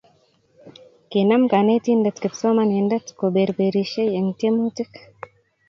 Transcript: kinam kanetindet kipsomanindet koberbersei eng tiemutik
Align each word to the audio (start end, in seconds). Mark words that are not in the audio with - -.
kinam 1.11 1.43
kanetindet 1.51 2.17
kipsomanindet 2.23 3.05
koberbersei 3.19 4.09
eng 4.17 4.29
tiemutik 4.39 4.91